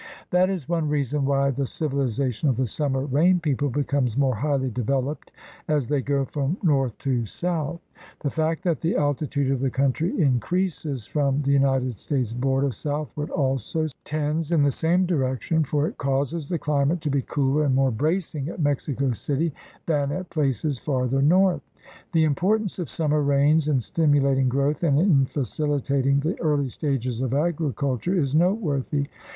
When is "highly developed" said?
4.33-5.31